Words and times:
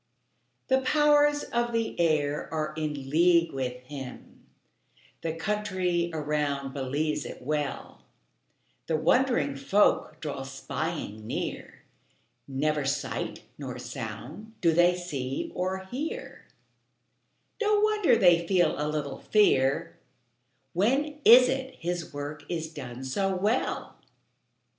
The 0.67 0.81
powers 0.81 1.43
of 1.43 1.73
the 1.73 1.99
air 1.99 2.51
are 2.51 2.73
in 2.75 3.11
league 3.11 3.51
with 3.53 3.83
him; 3.83 4.47
The 5.21 5.33
country 5.33 6.09
around 6.11 6.73
believes 6.73 7.23
it 7.23 7.39
well; 7.43 8.03
The 8.87 8.97
wondering 8.97 9.55
folk 9.55 10.19
draw 10.19 10.41
spying 10.41 11.27
near; 11.27 11.83
Never 12.47 12.83
sight 12.83 13.43
nor 13.59 13.77
sound 13.77 14.59
do 14.59 14.73
they 14.73 14.95
see 14.95 15.51
or 15.53 15.85
hear; 15.85 16.47
No 17.61 17.81
wonder 17.81 18.15
they 18.15 18.47
feel 18.47 18.73
a 18.79 18.89
little 18.89 19.19
fear; 19.19 19.97
When 20.73 21.19
is 21.23 21.47
it 21.47 21.75
his 21.75 22.11
work 22.11 22.43
is 22.49 22.73
done 22.73 23.03
so 23.03 23.35
well? 23.35 23.99